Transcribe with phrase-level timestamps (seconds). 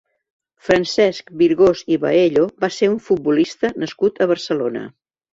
[0.67, 4.83] Francesc Virgós i Baello va ser un futbolista nascut a Barcelona.